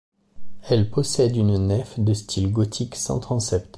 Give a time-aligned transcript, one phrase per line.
[0.67, 3.69] Elle possède une nef de style gothique sans transept.